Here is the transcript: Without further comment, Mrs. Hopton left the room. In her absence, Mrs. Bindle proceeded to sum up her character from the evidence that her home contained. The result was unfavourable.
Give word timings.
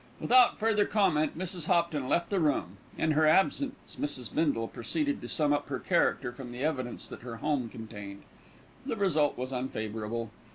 Without 0.19 0.57
further 0.57 0.85
comment, 0.85 1.37
Mrs. 1.37 1.67
Hopton 1.67 2.09
left 2.09 2.31
the 2.31 2.39
room. 2.39 2.77
In 2.97 3.11
her 3.11 3.27
absence, 3.27 3.95
Mrs. 4.01 4.33
Bindle 4.33 4.67
proceeded 4.67 5.21
to 5.21 5.29
sum 5.29 5.53
up 5.53 5.67
her 5.69 5.77
character 5.77 6.31
from 6.31 6.51
the 6.51 6.63
evidence 6.63 7.07
that 7.07 7.21
her 7.21 7.35
home 7.35 7.69
contained. 7.69 8.23
The 8.83 8.95
result 8.95 9.37
was 9.37 9.51
unfavourable. 9.51 10.31